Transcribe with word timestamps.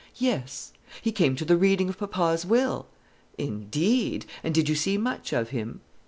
"Yes." 0.15 0.73
"He 1.03 1.11
came 1.11 1.35
to 1.35 1.45
the 1.45 1.55
reading 1.57 1.87
of 1.87 1.99
papa's 1.99 2.43
will." 2.43 2.87
"Indeed! 3.37 4.25
and 4.43 4.51
did 4.51 4.67
you 4.67 4.73
see 4.73 4.97
much 4.97 5.31
of 5.31 5.49
him?" 5.49 5.81